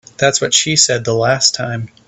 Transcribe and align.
That's 0.17 0.41
what 0.41 0.51
she 0.51 0.75
said 0.77 1.05
the 1.05 1.13
last 1.13 1.53
time. 1.53 1.87